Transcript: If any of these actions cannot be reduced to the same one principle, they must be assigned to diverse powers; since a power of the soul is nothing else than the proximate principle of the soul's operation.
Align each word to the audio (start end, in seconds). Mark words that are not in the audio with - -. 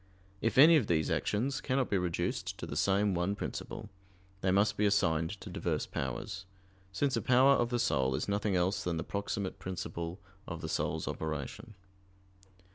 If 0.41 0.57
any 0.57 0.77
of 0.77 0.87
these 0.87 1.11
actions 1.11 1.61
cannot 1.61 1.91
be 1.91 1.97
reduced 1.99 2.57
to 2.57 2.65
the 2.65 2.75
same 2.75 3.13
one 3.13 3.35
principle, 3.35 3.91
they 4.41 4.49
must 4.49 4.75
be 4.75 4.87
assigned 4.87 5.39
to 5.41 5.49
diverse 5.51 5.85
powers; 5.85 6.47
since 6.91 7.15
a 7.15 7.21
power 7.21 7.53
of 7.53 7.69
the 7.69 7.77
soul 7.77 8.15
is 8.15 8.27
nothing 8.27 8.55
else 8.55 8.83
than 8.83 8.97
the 8.97 9.03
proximate 9.03 9.59
principle 9.59 10.19
of 10.47 10.61
the 10.61 10.69
soul's 10.69 11.07
operation. 11.07 11.75